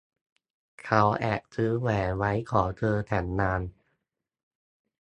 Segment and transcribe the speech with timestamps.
[0.83, 3.61] เขาแอบซื้อแหวนไว้ขอเธอแต่งงาน